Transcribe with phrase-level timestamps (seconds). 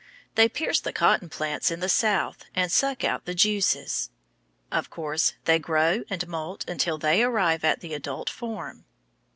[0.33, 4.09] They pierce the cotton plants in the South, and suck out the juices.
[4.71, 8.85] Of course, they grow and moult until they arrive at the adult form.